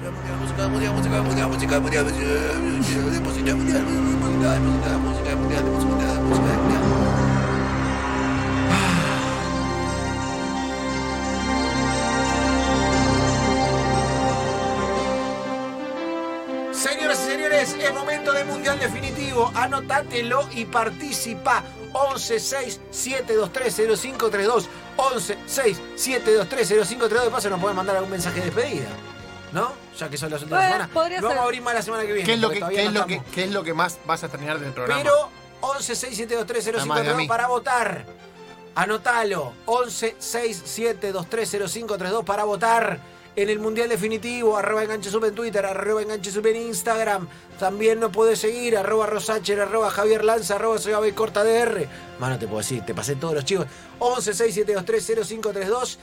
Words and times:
música 0.00 0.90
música 0.90 0.90
música. 0.92 1.44
Señoras 16.72 17.20
y 17.20 17.30
señores, 17.30 17.76
es 17.80 17.94
momento 17.94 18.32
del 18.32 18.46
mundial 18.46 18.78
definitivo. 18.80 19.52
Anotátelo 19.54 20.48
y 20.54 20.64
participa. 20.64 21.62
11 21.92 22.40
6 22.40 22.80
7 22.90 23.34
2 23.34 23.52
3 23.52 23.72
0 23.76 23.96
5 23.96 24.30
3 24.30 24.46
2 24.48 24.68
11 24.96 25.38
6 25.46 25.80
7 25.94 26.34
2 26.34 26.48
3 26.48 26.68
0 26.68 26.84
5 26.84 27.08
3 27.08 27.18
2 27.18 27.24
de 27.24 27.30
paso 27.30 27.50
nos 27.50 27.60
pueden 27.60 27.76
mandar 27.76 27.94
algún 27.94 28.10
mensaje 28.10 28.40
de 28.40 28.46
despedida 28.46 28.88
¿no? 29.54 29.72
ya 29.98 30.10
que 30.10 30.18
son 30.18 30.30
las 30.30 30.42
últimas 30.42 30.60
Bueno, 30.60 30.72
semanas 30.74 30.90
podría 30.92 31.20
vamos 31.20 31.30
ser. 31.32 31.38
a 31.38 31.42
abrir 31.44 31.62
más 31.62 31.74
la 31.74 31.82
semana 31.82 32.02
que 32.04 32.12
viene 32.12 32.26
¿Qué 32.26 32.34
es, 32.34 32.40
lo 32.40 32.50
que, 32.50 32.60
qué, 32.60 32.84
es 32.84 32.92
no 32.92 33.00
lo 33.00 33.06
que, 33.06 33.22
qué 33.32 33.44
es 33.44 33.50
lo 33.52 33.62
que 33.64 33.72
más 33.72 33.98
vas 34.04 34.22
a 34.22 34.26
extrañar 34.26 34.58
del 34.58 34.72
programa? 34.72 35.00
pero 35.02 35.28
11 35.60 35.94
6 35.96 36.14
7 36.16 36.34
2 36.34 36.46
3 36.46 36.64
0 36.64 36.78
5 36.82 36.92
Además 36.92 36.98
de 36.98 37.02
3 37.04 37.08
a 37.08 37.12
2 37.14 37.18
mí. 37.22 37.28
para 37.28 37.46
votar 37.46 38.04
anotalo 38.74 39.52
11 39.66 40.16
6 40.18 40.62
7 40.64 41.12
2 41.12 41.26
3 41.30 41.48
0 41.50 41.68
5 41.68 41.98
3 41.98 42.10
2 42.10 42.24
para 42.24 42.44
votar 42.44 42.98
en 43.36 43.50
el 43.50 43.58
Mundial 43.58 43.88
Definitivo, 43.88 44.56
arroba 44.56 44.84
enganche 44.84 45.10
sub 45.10 45.24
en 45.24 45.34
Twitter, 45.34 45.66
arroba 45.66 46.00
enganche 46.02 46.30
sub 46.30 46.46
en 46.46 46.54
Instagram. 46.54 47.26
También 47.58 47.98
nos 47.98 48.12
puedes 48.12 48.38
seguir, 48.38 48.76
arroba 48.76 49.06
Rosacher, 49.06 49.60
arroba 49.60 49.90
Javier 49.90 50.24
Lanza, 50.24 50.54
arroba 50.54 50.78
soy 50.78 50.92
Abel 50.92 51.14
Corta 51.14 51.42
DR. 51.42 51.88
Mano, 52.20 52.38
te 52.38 52.46
puedo 52.46 52.58
decir, 52.58 52.82
te 52.86 52.94
pasé 52.94 53.16
todos 53.16 53.34
los 53.34 53.44
chicos. 53.44 53.66
11 53.98 54.34
6 54.34 54.54
7 54.54 54.74
2 54.74 54.84
3 54.84 55.04
0 55.04 55.22
5 55.24 55.50
3 55.52 55.68
2. 55.68 55.98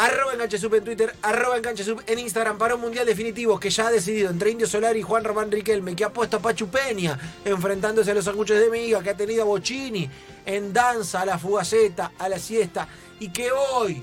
Arroba 0.00 0.32
enganche 0.32 0.56
sub 0.56 0.74
en 0.74 0.82
Twitter, 0.82 1.14
arroba 1.20 1.58
enganche 1.58 1.84
sub 1.84 2.02
en 2.06 2.18
Instagram 2.18 2.56
para 2.56 2.74
un 2.74 2.80
mundial 2.80 3.04
definitivo 3.04 3.60
que 3.60 3.68
ya 3.68 3.88
ha 3.88 3.90
decidido 3.90 4.30
entre 4.30 4.50
Indio 4.50 4.66
Solar 4.66 4.96
y 4.96 5.02
Juan 5.02 5.22
Román 5.22 5.52
Riquelme, 5.52 5.94
que 5.94 6.04
ha 6.04 6.10
puesto 6.10 6.38
a 6.38 6.40
Pachu 6.40 6.68
Peña 6.68 7.18
enfrentándose 7.44 8.10
a 8.10 8.14
los 8.14 8.24
sanguchos 8.24 8.58
de 8.58 8.70
miga, 8.70 9.02
que 9.02 9.10
ha 9.10 9.14
tenido 9.14 9.42
a 9.42 9.44
Bocini 9.44 10.08
en 10.46 10.72
danza, 10.72 11.20
a 11.20 11.26
la 11.26 11.38
fugaceta, 11.38 12.12
a 12.18 12.30
la 12.30 12.38
siesta, 12.38 12.88
y 13.18 13.28
que 13.28 13.52
hoy, 13.52 14.02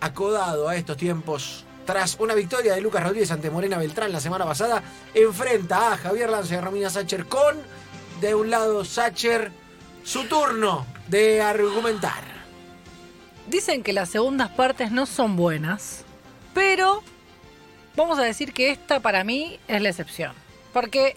acodado 0.00 0.66
a 0.66 0.76
estos 0.76 0.96
tiempos, 0.96 1.66
tras 1.84 2.16
una 2.18 2.32
victoria 2.32 2.74
de 2.74 2.80
Lucas 2.80 3.02
Rodríguez 3.02 3.30
ante 3.30 3.50
Morena 3.50 3.76
Beltrán 3.76 4.10
la 4.10 4.20
semana 4.20 4.46
pasada, 4.46 4.82
enfrenta 5.12 5.92
a 5.92 5.98
Javier 5.98 6.30
Lanza 6.30 6.54
y 6.54 6.56
a 6.56 6.62
Romina 6.62 6.88
Sacher 6.88 7.26
con, 7.26 7.54
de 8.22 8.34
un 8.34 8.48
lado, 8.48 8.82
Sacher, 8.82 9.52
su 10.02 10.24
turno 10.24 10.86
de 11.06 11.42
argumentar. 11.42 12.27
Dicen 13.48 13.82
que 13.82 13.94
las 13.94 14.10
segundas 14.10 14.50
partes 14.50 14.90
no 14.90 15.06
son 15.06 15.34
buenas, 15.34 16.04
pero 16.52 17.02
vamos 17.96 18.18
a 18.18 18.22
decir 18.22 18.52
que 18.52 18.70
esta 18.70 19.00
para 19.00 19.24
mí 19.24 19.58
es 19.68 19.80
la 19.80 19.88
excepción. 19.88 20.32
Porque 20.74 21.16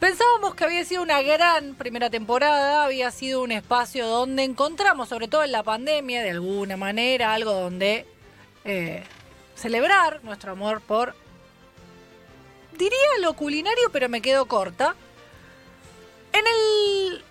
pensábamos 0.00 0.54
que 0.54 0.64
había 0.64 0.82
sido 0.86 1.02
una 1.02 1.20
gran 1.20 1.74
primera 1.74 2.08
temporada, 2.08 2.84
había 2.84 3.10
sido 3.10 3.42
un 3.42 3.52
espacio 3.52 4.06
donde 4.06 4.44
encontramos, 4.44 5.10
sobre 5.10 5.28
todo 5.28 5.44
en 5.44 5.52
la 5.52 5.62
pandemia, 5.62 6.22
de 6.22 6.30
alguna 6.30 6.78
manera, 6.78 7.34
algo 7.34 7.52
donde 7.52 8.06
eh, 8.64 9.02
celebrar 9.54 10.24
nuestro 10.24 10.52
amor 10.52 10.80
por, 10.80 11.14
diría 12.78 12.96
lo 13.20 13.34
culinario, 13.34 13.90
pero 13.92 14.08
me 14.08 14.22
quedo 14.22 14.46
corta. 14.46 14.94
En 16.32 16.44
el 16.46 17.24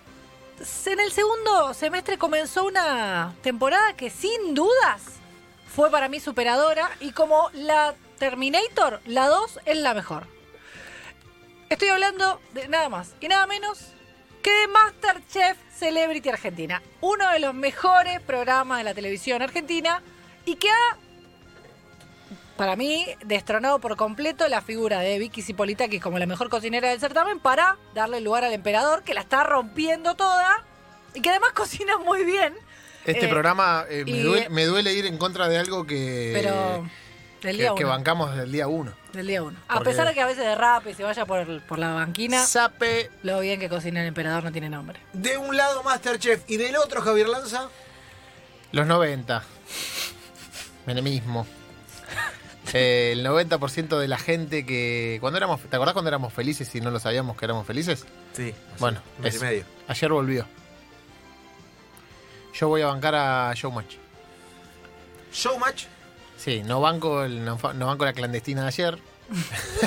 en 0.86 1.00
el 1.00 1.12
segundo 1.12 1.74
semestre 1.74 2.18
comenzó 2.18 2.64
una 2.64 3.34
temporada 3.42 3.94
que 3.94 4.10
sin 4.10 4.54
dudas 4.54 5.02
fue 5.74 5.90
para 5.90 6.08
mí 6.08 6.20
superadora 6.20 6.90
y 7.00 7.12
como 7.12 7.50
la 7.52 7.94
Terminator, 8.18 9.00
la 9.06 9.26
2 9.28 9.60
es 9.64 9.78
la 9.78 9.94
mejor. 9.94 10.26
Estoy 11.68 11.88
hablando 11.88 12.40
de 12.52 12.68
nada 12.68 12.88
más 12.88 13.14
y 13.20 13.28
nada 13.28 13.46
menos 13.46 13.92
que 14.42 14.52
de 14.52 14.68
Masterchef 14.68 15.58
Celebrity 15.76 16.28
Argentina, 16.28 16.82
uno 17.00 17.28
de 17.30 17.40
los 17.40 17.54
mejores 17.54 18.20
programas 18.20 18.78
de 18.78 18.84
la 18.84 18.94
televisión 18.94 19.42
argentina 19.42 20.02
y 20.44 20.56
que 20.56 20.70
ha, 20.70 20.96
para 22.56 22.76
mí, 22.76 23.06
destronado 23.24 23.78
por 23.80 23.96
completo 23.96 24.46
la 24.48 24.60
figura 24.62 25.00
de 25.00 25.18
Vicky 25.18 25.42
Zipolitakis 25.42 26.00
como 26.02 26.18
la 26.18 26.26
mejor 26.26 26.48
cocinera 26.48 26.88
del 26.90 27.00
certamen 27.00 27.40
para 27.40 27.76
darle 27.94 28.20
lugar 28.20 28.44
al 28.44 28.52
emperador 28.52 29.02
que 29.02 29.12
la 29.14 29.20
está 29.22 29.42
rompiendo 29.44 30.14
toda 30.14 30.62
y 31.14 31.20
que 31.20 31.30
además 31.30 31.50
cocina 31.54 31.98
muy 31.98 32.24
bien. 32.24 32.54
Este 33.04 33.26
Eh, 33.26 33.28
programa 33.28 33.84
eh, 33.90 34.04
me, 34.04 34.10
y- 34.12 34.22
duele, 34.22 34.48
me 34.50 34.64
duele 34.66 34.92
ir 34.94 35.06
en 35.06 35.18
contra 35.18 35.48
de 35.48 35.58
algo 35.58 35.84
que, 35.86 36.30
Pero 36.32 36.88
del 37.42 37.56
que, 37.56 37.62
día 37.62 37.74
que 37.76 37.84
uno. 37.84 37.92
bancamos 37.92 38.30
desde 38.30 38.44
el 38.44 38.52
día 38.52 38.66
uno. 38.68 38.94
Del 39.12 39.26
día 39.26 39.42
uno. 39.42 39.58
A 39.68 39.80
pesar 39.80 40.06
de 40.08 40.14
que 40.14 40.20
a 40.22 40.26
veces 40.26 40.44
derrape 40.44 40.90
y 40.92 40.94
se 40.94 41.02
vaya 41.02 41.26
por, 41.26 41.60
por 41.66 41.78
la 41.78 41.92
banquina, 41.92 42.42
Sape. 42.46 43.10
lo 43.22 43.40
bien 43.40 43.60
que 43.60 43.68
cocina 43.68 44.00
el 44.00 44.06
emperador 44.08 44.42
no 44.44 44.52
tiene 44.52 44.70
nombre. 44.70 44.98
De 45.12 45.36
un 45.36 45.56
lado 45.56 45.82
Masterchef 45.82 46.42
y 46.48 46.56
del 46.56 46.76
otro 46.76 47.02
Javier 47.02 47.28
Lanza. 47.28 47.68
Los 48.72 48.86
90. 48.86 49.42
Menemismo. 50.86 51.46
Eh, 52.74 53.12
el 53.12 53.24
90% 53.24 53.98
de 53.98 54.08
la 54.08 54.18
gente 54.18 54.66
que. 54.66 55.18
cuando 55.20 55.36
éramos 55.38 55.60
¿Te 55.60 55.76
acordás 55.76 55.92
cuando 55.94 56.08
éramos 56.08 56.32
felices 56.32 56.74
y 56.74 56.80
no 56.80 56.90
lo 56.90 56.98
sabíamos 56.98 57.36
que 57.36 57.44
éramos 57.44 57.66
felices? 57.66 58.04
Sí. 58.34 58.52
Bueno, 58.80 59.00
un 59.18 59.22
mes 59.24 59.34
y 59.34 59.36
eso. 59.36 59.44
medio. 59.46 59.64
Ayer 59.88 60.10
volvió. 60.12 60.46
Yo 62.54 62.68
voy 62.68 62.82
a 62.82 62.86
bancar 62.86 63.14
a 63.14 63.52
Showmatch. 63.54 63.94
Showmatch. 65.32 65.84
Sí, 66.36 66.62
no 66.64 66.80
banco, 66.80 67.24
el, 67.24 67.44
no, 67.44 67.56
banco 67.56 68.04
la 68.04 68.12
clandestina 68.12 68.62
de 68.62 68.68
ayer. 68.68 68.98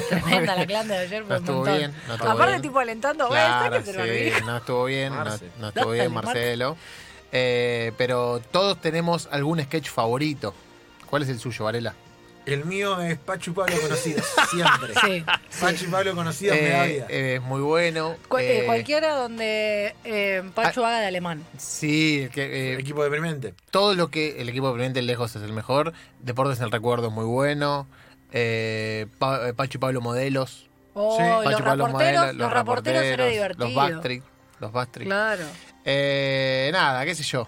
Tremenda 0.10 0.56
la 0.56 0.66
clan 0.66 0.88
de 0.88 0.98
ayer, 0.98 1.24
fue 1.24 1.30
No 1.30 1.36
un 1.36 1.42
estuvo 1.44 1.56
montón. 1.58 1.78
bien. 1.78 1.94
No 2.08 2.14
estuvo 2.16 2.30
Aparte, 2.32 2.52
bien. 2.54 2.62
tipo 2.64 2.80
alentando, 2.80 3.28
Claro, 3.30 3.70
"Güey, 3.70 3.82
sáquense 3.84 3.90
el 3.92 3.96
sí, 3.96 4.30
barbijo". 4.32 4.48
no 4.52 4.58
estuvo 4.58 4.86
bien, 4.86 5.14
no, 5.14 5.24
no 5.24 5.30
estuvo 5.34 5.86
Dale, 5.86 5.92
bien 5.94 6.14
Marce. 6.14 6.28
Marcelo. 6.28 6.78
Eh, 7.32 7.92
pero 7.98 8.42
todos 8.52 8.82
tenemos 8.82 9.28
algún 9.32 9.62
sketch 9.62 9.90
favorito. 9.90 10.54
¿Cuál 11.10 11.24
es 11.24 11.30
el 11.30 11.40
suyo, 11.40 11.66
Varela? 11.66 11.94
El 12.48 12.66
mío 12.66 13.00
es 13.02 13.18
Pachu 13.20 13.52
y 13.52 13.54
Pablo 13.54 13.76
conocidos. 13.82 14.26
Siempre. 14.50 14.94
Sí, 15.06 15.26
Pachu 15.60 15.86
y 15.86 15.88
Pablo 15.90 16.16
conocidos 16.16 16.58
me 16.58 16.70
da 16.70 16.86
Eh, 16.88 16.94
vida. 16.94 17.06
eh, 17.10 17.36
es 17.36 17.42
muy 17.42 17.62
bueno. 17.62 18.14
Eh, 18.40 18.60
Eh, 18.62 18.64
cualquiera 18.66 19.16
donde 19.16 19.96
eh, 20.06 20.44
Pachu 20.56 20.84
haga 20.86 21.00
de 21.02 21.08
alemán. 21.08 21.46
Sí, 21.58 22.22
el 22.24 22.30
que, 22.30 22.74
eh, 22.74 22.80
Equipo 22.80 23.04
deprimente. 23.04 23.54
todo 23.70 23.94
lo 23.96 24.10
que 24.10 24.42
el 24.42 24.50
equipo 24.50 24.68
de 24.68 24.74
Presidente 24.74 25.02
lejos 25.02 25.36
es 25.36 25.44
el 25.44 25.52
mejor. 25.54 25.94
Deportes 26.20 26.58
en 26.60 26.66
el 26.66 26.72
recuerdo 26.72 27.08
es 27.08 27.14
muy 27.14 27.26
bueno. 27.26 27.88
Eh, 28.32 29.08
Pa- 29.20 29.50
eh, 29.50 29.54
Pacho 29.54 29.78
y 29.78 29.82
Pablo 29.82 30.02
Modelos. 30.02 30.68
Oh, 30.94 31.18
Sí, 31.18 31.24
los 31.24 31.44
Pacho 31.44 31.60
y 31.60 31.62
Pablo 31.64 31.86
reporteros, 31.86 32.22
Modelos, 32.22 32.36
los 32.36 32.54
reporteros 32.54 33.04
era 33.04 33.10
reporteros, 33.26 33.34
divertido. 33.34 33.68
Los 33.68 33.76
Backstreet. 33.76 34.24
Los 34.60 34.72
Backstreet. 34.72 35.08
Claro. 35.08 35.44
Eh, 35.86 36.70
nada, 36.74 37.06
qué 37.06 37.14
sé 37.16 37.24
yo. 37.24 37.48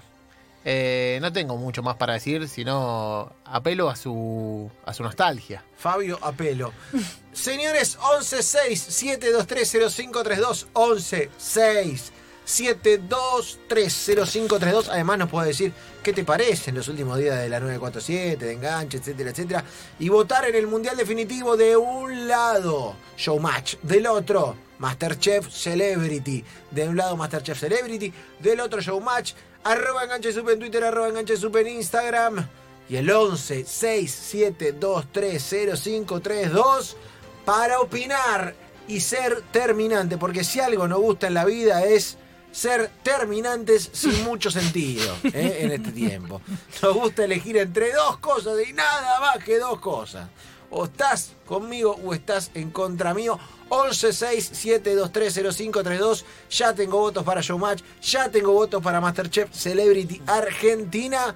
Eh, 0.66 1.20
no 1.22 1.32
tengo 1.32 1.56
mucho 1.58 1.82
más 1.82 1.96
para 1.96 2.14
decir, 2.14 2.48
sino 2.48 3.32
apelo 3.46 3.90
a 3.90 3.96
su, 3.96 4.70
a 4.86 4.94
su 4.94 5.04
nostalgia. 5.04 5.64
Fabio 5.78 6.20
Apelo. 6.22 6.74
Señores, 7.34 7.98
11 8.02 8.44
6 8.44 8.80
723 8.82 9.72
0532 9.96 10.68
11 10.74 11.30
6 11.38 12.12
723 12.50 13.94
0532. 14.26 14.90
Además, 14.90 15.20
nos 15.20 15.30
puede 15.30 15.50
decir 15.50 15.72
qué 16.04 16.14
te 16.14 16.24
parece 16.24 16.72
en 16.72 16.78
los 16.78 16.88
últimos 16.88 17.18
días 17.18 17.38
de 17.38 17.48
la 17.48 17.60
947, 17.60 18.44
de 18.44 18.54
enganche, 18.54 18.98
etcétera, 18.98 19.30
etcétera. 19.30 19.64
Y 20.00 20.10
votar 20.10 20.46
en 20.46 20.56
el 20.56 20.68
mundial 20.68 20.98
definitivo 20.98 21.56
de 21.56 21.78
un 21.78 22.28
lado, 22.28 22.96
Showmatch, 23.18 23.76
del 23.84 24.08
otro, 24.08 24.56
Masterchef 24.80 25.50
Celebrity. 25.50 26.44
De 26.72 26.90
un 26.90 26.98
lado, 26.98 27.16
Masterchef 27.16 27.60
Celebrity, 27.60 28.12
del 28.40 28.60
otro, 28.60 28.82
Showmatch. 28.82 29.34
Arroba 29.64 30.06
enganche 30.06 30.32
sup 30.32 30.50
en 30.50 30.60
Twitter, 30.60 30.84
arroba 30.84 31.10
enganche 31.10 31.36
en 31.36 31.68
Instagram. 31.68 32.48
Y 32.90 32.96
el 32.96 33.10
11 33.10 33.66
6 33.68 34.20
7 34.30 34.72
2 34.74 35.06
3 35.12 35.46
0 35.48 35.76
5 35.76 36.20
3 36.22 36.52
2 36.52 36.98
para 37.46 37.80
opinar 37.80 38.56
y 38.88 39.00
ser 39.02 39.44
terminante. 39.52 40.18
Porque 40.18 40.44
si 40.44 40.60
algo 40.60 40.88
nos 40.88 41.00
gusta 41.00 41.28
en 41.28 41.36
la 41.36 41.46
vida 41.46 41.84
es 41.86 42.18
ser 42.52 42.90
terminantes 43.04 43.90
sin 43.94 44.24
mucho 44.26 44.50
sentido 44.50 45.16
¿eh? 45.24 45.60
en 45.62 45.72
este 45.72 45.92
tiempo. 45.92 46.42
Nos 46.82 46.94
gusta 46.94 47.26
elegir 47.26 47.58
entre 47.58 47.94
dos 47.94 48.18
cosas 48.18 48.56
y 48.68 48.74
nada 48.74 49.20
más 49.20 49.44
que 49.44 49.60
dos 49.60 49.80
cosas. 49.80 50.28
O 50.72 50.86
estás 50.86 51.34
conmigo 51.46 52.00
o 52.04 52.14
estás 52.14 52.52
en 52.54 52.72
contra 52.72 53.14
mío. 53.14 53.40
11 53.70 54.14
6 54.14 54.50
7 54.54 54.96
2 54.96 55.12
3 55.12 55.34
0 55.34 55.52
5 55.52 55.84
3 55.84 56.00
2. 56.00 56.26
Ya 56.52 56.74
tengo 56.74 56.98
votos 56.98 57.24
para 57.24 57.42
Showmatch. 57.42 57.82
Ya 58.02 58.30
tengo 58.30 58.54
votos 58.54 58.82
para 58.82 59.02
Masterchef 59.02 59.52
Celebrity 59.52 60.22
Argentina. 60.28 61.36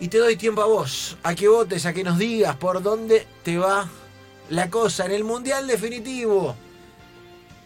Y 0.00 0.08
te 0.08 0.18
doy 0.18 0.36
tiempo 0.36 0.62
a 0.62 0.66
vos, 0.66 1.16
a 1.22 1.34
que 1.34 1.46
votes, 1.46 1.86
a 1.86 1.92
que 1.92 2.02
nos 2.02 2.18
digas 2.18 2.56
por 2.56 2.82
dónde 2.82 3.26
te 3.44 3.56
va 3.56 3.88
la 4.50 4.68
cosa 4.68 5.06
en 5.06 5.12
el 5.12 5.24
Mundial 5.24 5.66
definitivo. 5.66 6.56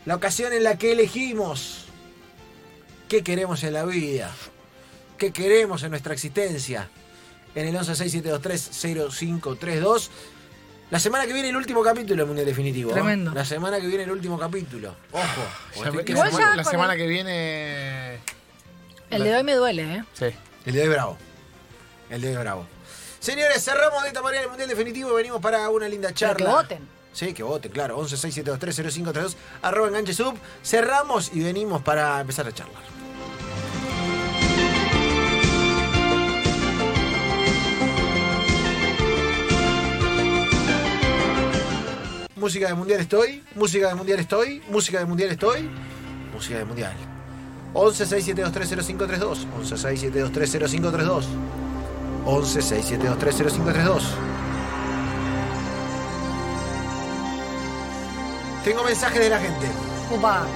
La 0.04 0.16
ocasión 0.16 0.52
en 0.52 0.62
la 0.62 0.76
que 0.76 0.92
elegimos 0.92 1.86
qué 3.08 3.22
queremos 3.22 3.64
en 3.64 3.72
la 3.72 3.84
vida, 3.84 4.34
qué 5.18 5.32
queremos 5.32 5.82
en 5.82 5.90
nuestra 5.90 6.12
existencia. 6.12 6.90
En 7.56 7.66
el 7.66 7.74
1167230532. 7.80 10.08
La 10.90 11.00
semana 11.00 11.26
que 11.26 11.32
viene 11.32 11.48
el 11.48 11.56
último 11.56 11.82
capítulo 11.82 12.18
del 12.18 12.26
Mundial 12.26 12.46
Definitivo. 12.46 12.90
¿eh? 12.90 12.94
Tremendo. 12.94 13.32
La 13.34 13.44
semana 13.44 13.80
que 13.80 13.88
viene 13.88 14.04
el 14.04 14.10
último 14.12 14.38
capítulo. 14.38 14.94
Ojo. 15.10 15.24
Ya 15.84 15.90
que 16.04 16.14
muere. 16.14 16.30
la 16.56 16.62
semana 16.64 16.92
el- 16.92 16.98
que 17.00 17.06
viene. 17.08 18.20
El 19.10 19.24
de 19.24 19.34
hoy 19.34 19.42
me 19.42 19.54
duele, 19.54 19.96
¿eh? 19.96 20.04
Sí. 20.12 20.26
El 20.64 20.74
de 20.74 20.82
hoy 20.82 20.88
bravo. 20.88 21.18
El 22.08 22.20
de 22.20 22.28
hoy 22.28 22.36
bravo. 22.36 22.66
Señores, 23.18 23.64
cerramos 23.64 24.02
de 24.02 24.08
esta 24.08 24.22
manera 24.22 24.42
el 24.44 24.48
Mundial 24.48 24.68
Definitivo 24.68 25.10
y 25.12 25.16
venimos 25.16 25.40
para 25.40 25.68
una 25.70 25.88
linda 25.88 26.08
Pero 26.10 26.18
charla. 26.18 26.36
que 26.36 26.44
voten. 26.52 26.88
Sí, 27.12 27.32
que 27.34 27.42
voten, 27.42 27.72
claro. 27.72 27.98
1167230532, 27.98 29.34
arroba 29.62 29.88
enganche 29.88 30.14
sub. 30.14 30.36
Cerramos 30.62 31.32
y 31.34 31.40
venimos 31.42 31.82
para 31.82 32.20
empezar 32.20 32.46
a 32.46 32.52
charlar. 32.52 32.82
Música 42.46 42.68
de 42.68 42.74
mundial 42.74 43.00
estoy, 43.00 43.42
música 43.56 43.88
de 43.88 43.94
mundial 43.96 44.20
estoy, 44.20 44.62
música 44.70 45.00
de 45.00 45.04
mundial 45.04 45.30
estoy, 45.32 45.68
música 46.32 46.58
de 46.58 46.64
mundial. 46.64 46.94
1167230532, 47.74 49.46
1167230532, 49.64 51.24
1167230532. 52.24 54.00
Tengo 58.62 58.84
mensajes 58.84 59.18
de 59.18 59.28
la 59.28 59.40
gente. 59.40 59.66
Upa. 60.16 60.46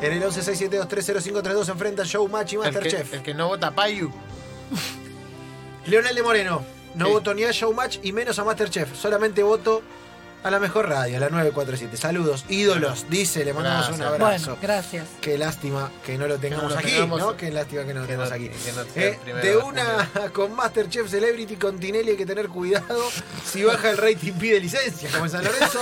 En 0.00 0.10
el 0.10 0.22
1167230532 0.22 1.64
se 1.66 1.72
enfrenta 1.72 2.02
Showmatch 2.04 2.52
y 2.54 2.56
El 2.56 2.62
que, 2.62 2.70
Masterchef. 2.72 3.12
el 3.12 3.22
que 3.22 3.34
no 3.34 3.48
vota 3.48 3.70
Payu. 3.74 4.10
Leonel 5.84 6.14
de 6.14 6.22
Moreno. 6.22 6.62
No 6.94 7.06
Sí. 7.06 7.12
voto 7.12 7.34
ni 7.34 7.44
a 7.44 7.50
Showmatch 7.50 7.98
y 8.04 8.12
menos 8.12 8.38
a 8.38 8.44
Masterchef. 8.44 8.96
Solamente 8.96 9.42
voto 9.42 9.82
a 10.44 10.50
la 10.50 10.60
mejor 10.60 10.88
radio, 10.88 11.16
a 11.16 11.20
la 11.20 11.28
947. 11.30 11.96
Saludos, 11.96 12.44
ídolos, 12.48 13.06
dice, 13.08 13.44
le 13.44 13.52
mandamos 13.54 13.88
un 13.88 14.02
abrazo. 14.02 14.50
Bueno, 14.52 14.58
gracias. 14.62 15.08
Qué 15.20 15.36
lástima 15.38 15.90
que 16.04 16.16
no 16.18 16.28
lo 16.28 16.38
tengamos 16.38 16.70
lo 16.72 16.78
aquí, 16.78 16.90
tengamos. 16.92 17.18
¿no? 17.20 17.36
Qué 17.36 17.50
lástima 17.50 17.84
que 17.84 17.94
no 17.94 18.00
lo 18.00 18.06
Que 18.06 18.12
tengamos 18.12 18.30
no- 18.30 18.36
aquí. 18.36 18.48
que 18.50 18.72
no 18.72 18.84
sea 18.84 19.04
Eh, 19.06 19.18
de 19.42 19.56
una 19.56 20.10
con 20.34 20.54
Masterchef 20.54 21.10
Celebrity 21.10 21.56
con 21.56 21.80
Tinelli 21.80 22.10
hay 22.10 22.16
que 22.16 22.26
tener 22.26 22.48
cuidado 22.48 23.00
si 23.44 23.64
baja 23.64 23.90
el 23.90 23.96
rating 23.96 24.32
pide 24.34 24.60
licencia, 24.60 25.08
como 25.10 25.24
en 25.24 25.30
San 25.30 25.44
Lorenzo, 25.44 25.80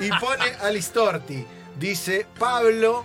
y 0.00 0.10
pone 0.18 0.44
a 0.60 0.70
Listorti. 0.70 1.46
Dice 1.78 2.26
Pablo, 2.38 3.04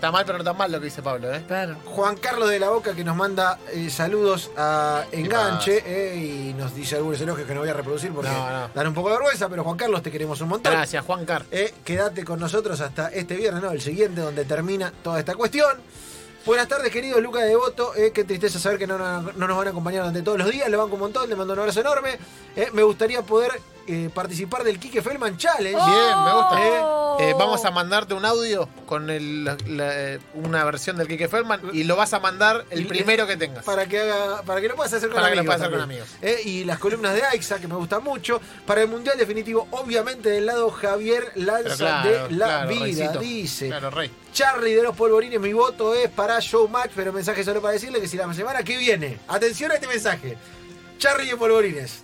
Está 0.00 0.10
mal, 0.10 0.24
pero 0.24 0.38
no 0.38 0.44
tan 0.44 0.56
mal 0.56 0.72
lo 0.72 0.78
que 0.78 0.86
dice 0.86 1.02
Pablo, 1.02 1.30
¿eh? 1.30 1.42
Claro. 1.46 1.76
Juan 1.84 2.16
Carlos 2.16 2.48
de 2.48 2.58
la 2.58 2.70
Boca 2.70 2.94
que 2.94 3.04
nos 3.04 3.14
manda 3.14 3.58
eh, 3.70 3.90
saludos 3.90 4.50
a 4.56 5.04
Enganche 5.12 5.82
eh, 5.84 6.16
y 6.16 6.54
nos 6.54 6.74
dice 6.74 6.96
algunos 6.96 7.20
elogios 7.20 7.46
que 7.46 7.52
no 7.52 7.60
voy 7.60 7.68
a 7.68 7.74
reproducir 7.74 8.10
porque 8.10 8.30
No, 8.30 8.50
no. 8.50 8.68
dan 8.74 8.86
un 8.86 8.94
poco 8.94 9.10
de 9.10 9.16
vergüenza, 9.16 9.50
pero 9.50 9.62
Juan 9.62 9.76
Carlos 9.76 10.02
te 10.02 10.10
queremos 10.10 10.40
un 10.40 10.48
montón. 10.48 10.72
Gracias, 10.72 11.04
Juan 11.04 11.26
Car. 11.26 11.44
Eh, 11.50 11.74
quédate 11.84 12.24
con 12.24 12.40
nosotros 12.40 12.80
hasta 12.80 13.08
este 13.08 13.36
viernes, 13.36 13.62
no, 13.62 13.70
el 13.72 13.82
siguiente, 13.82 14.22
donde 14.22 14.46
termina 14.46 14.90
toda 15.02 15.18
esta 15.18 15.34
cuestión. 15.34 15.76
Buenas 16.46 16.66
tardes, 16.68 16.90
queridos 16.90 17.20
Lucas 17.20 17.42
de 17.42 17.48
Devoto. 17.48 17.94
Eh, 17.94 18.10
qué 18.14 18.24
tristeza 18.24 18.58
saber 18.58 18.78
que 18.78 18.86
no, 18.86 18.96
no- 18.96 19.20
no 19.20 19.46
nos 19.46 19.54
van 19.58 19.66
a 19.66 19.70
acompañar 19.70 20.00
durante 20.04 20.22
todos 20.22 20.38
los 20.38 20.50
días. 20.50 20.70
Le 20.70 20.78
banco 20.78 20.94
un 20.94 21.00
montón, 21.00 21.28
le 21.28 21.36
mando 21.36 21.52
un 21.52 21.58
abrazo 21.58 21.80
enorme. 21.80 22.18
Eh, 22.56 22.70
me 22.72 22.82
gustaría 22.82 23.20
poder 23.20 23.60
eh, 23.86 24.08
participar 24.14 24.64
del 24.64 24.78
Kike 24.78 25.02
Feldman 25.02 25.36
Challenge. 25.36 25.76
Bien, 25.76 26.24
me 26.24 26.32
gusta. 26.32 26.56
Oh. 26.82 27.09
Eh, 27.20 27.34
vamos 27.38 27.64
a 27.64 27.70
mandarte 27.70 28.14
un 28.14 28.24
audio 28.24 28.68
con 28.86 29.10
el- 29.10 29.44
la- 29.44 29.56
la- 29.66 30.18
una 30.34 30.64
versión 30.64 30.96
del 30.96 31.06
Kike 31.06 31.28
Feldman 31.28 31.60
y 31.72 31.84
lo 31.84 31.96
vas 31.96 32.12
a 32.14 32.20
mandar 32.20 32.64
el 32.70 32.86
primero 32.86 33.26
que 33.26 33.36
tengas. 33.36 33.64
Para 33.64 33.86
que 33.86 34.00
haga, 34.00 34.42
para 34.42 34.60
que 34.60 34.68
lo 34.68 34.76
puedas 34.76 34.92
hacer 34.92 35.08
con 35.10 35.16
Para 35.16 35.28
que 35.30 35.34
lo 35.36 35.40
amigos. 35.42 35.56
puedas 35.56 35.60
hacer 35.68 35.72
con 35.78 35.82
amigos. 35.82 36.08
Eh, 36.22 36.40
y 36.44 36.64
las 36.64 36.78
columnas 36.78 37.14
de 37.14 37.22
Aixa, 37.24 37.58
que 37.60 37.68
me 37.68 37.74
gustan 37.74 38.02
mucho. 38.02 38.40
Para 38.66 38.82
el 38.82 38.88
Mundial 38.88 39.18
Definitivo, 39.18 39.68
obviamente 39.72 40.30
del 40.30 40.46
lado 40.46 40.70
Javier 40.70 41.30
Lanza 41.34 41.76
claro, 41.76 42.08
de 42.10 42.30
la 42.32 42.46
claro, 42.46 42.68
vida. 42.70 42.80
Reycito. 42.84 43.18
Dice. 43.20 43.66
Claro, 43.68 43.90
Rey. 43.90 44.10
Charlie 44.32 44.74
de 44.74 44.82
los 44.82 44.96
polvorines, 44.96 45.40
mi 45.40 45.52
voto 45.52 45.94
es 45.94 46.08
para 46.08 46.38
Showmatch, 46.40 46.92
pero 46.94 47.12
mensaje 47.12 47.44
solo 47.44 47.60
para 47.60 47.72
decirle 47.74 48.00
que 48.00 48.08
si 48.08 48.16
la 48.16 48.32
semana 48.32 48.62
que 48.62 48.76
viene, 48.76 49.18
atención 49.28 49.70
a 49.70 49.74
este 49.74 49.86
mensaje, 49.88 50.36
Charlie 50.98 51.28
de 51.30 51.36
polvorines, 51.36 52.02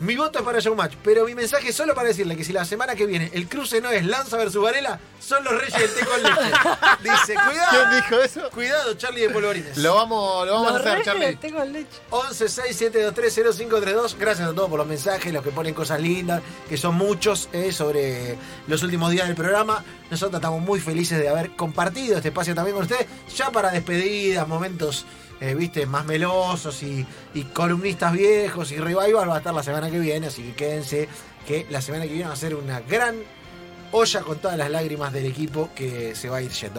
mi 0.00 0.16
voto 0.16 0.38
es 0.38 0.44
para 0.44 0.58
Showmatch, 0.58 0.94
pero 1.04 1.24
mi 1.24 1.34
mensaje 1.34 1.68
es 1.68 1.76
solo 1.76 1.94
para 1.94 2.08
decirle 2.08 2.36
que 2.36 2.44
si 2.44 2.52
la 2.52 2.64
semana 2.64 2.94
que 2.94 3.06
viene 3.06 3.30
el 3.32 3.48
cruce 3.48 3.80
no 3.80 3.90
es 3.90 4.04
Lanza 4.04 4.36
versus 4.36 4.62
Varela, 4.62 4.98
son 5.20 5.44
los 5.44 5.52
reyes 5.54 5.78
del 5.78 5.90
té 5.90 6.04
con 6.04 6.22
leche. 6.22 6.34
Dice, 7.02 7.16
¿Quién 7.26 7.38
cuidado, 7.48 7.96
dijo 7.96 8.22
eso? 8.22 8.50
cuidado 8.50 8.94
Charlie 8.94 9.22
de 9.22 9.30
polvorines. 9.30 9.76
Lo 9.78 9.94
vamos, 9.94 10.46
lo 10.46 10.52
vamos 10.54 10.72
a 10.72 10.76
hacer, 10.76 10.84
reyes 10.92 11.04
Charlie. 11.04 11.36
tengo 11.36 11.64
leche. 11.64 11.88
1167230532. 12.10 14.16
Gracias 14.18 14.48
a 14.48 14.54
todos 14.54 14.68
por 14.68 14.78
los 14.78 14.86
mensajes, 14.88 15.32
los 15.32 15.42
que 15.42 15.50
ponen 15.50 15.74
cosas 15.74 16.00
lindas, 16.00 16.42
que 16.68 16.76
son 16.76 16.94
muchos 16.96 17.48
eh, 17.52 17.72
sobre 17.72 18.36
los 18.66 18.82
últimos 18.82 19.10
días 19.10 19.26
del 19.26 19.36
programa. 19.36 19.84
Nosotros 20.10 20.38
estamos 20.38 20.60
muy 20.60 20.80
felices 20.80 21.18
de 21.18 21.28
haber 21.28 21.54
compartido 21.56 22.16
este 22.16 22.28
espacio 22.28 22.54
también 22.54 22.74
con 22.74 22.84
ustedes, 22.84 23.06
ya 23.36 23.50
para 23.50 23.70
despedidas, 23.70 24.46
momentos, 24.46 25.04
eh, 25.42 25.56
viste, 25.56 25.86
más 25.86 26.04
melosos 26.04 26.84
y, 26.84 27.04
y 27.34 27.42
columnistas 27.46 28.12
viejos 28.12 28.70
y 28.70 28.76
revival 28.76 29.28
va 29.28 29.34
a 29.34 29.38
estar 29.38 29.52
la 29.52 29.64
semana 29.64 29.90
que 29.90 29.98
viene, 29.98 30.28
así 30.28 30.40
que 30.44 30.54
quédense 30.54 31.08
que 31.44 31.66
la 31.68 31.82
semana 31.82 32.04
que 32.04 32.12
viene 32.12 32.28
va 32.28 32.34
a 32.34 32.36
ser 32.36 32.54
una 32.54 32.78
gran 32.78 33.16
olla 33.90 34.20
con 34.20 34.38
todas 34.38 34.56
las 34.56 34.70
lágrimas 34.70 35.12
del 35.12 35.26
equipo 35.26 35.70
que 35.74 36.14
se 36.14 36.28
va 36.28 36.36
a 36.36 36.42
ir 36.42 36.52
yendo. 36.52 36.70